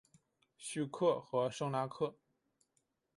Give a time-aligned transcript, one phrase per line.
[0.57, 2.15] 叙克和圣纳克。